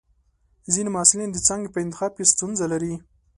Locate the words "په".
1.73-1.79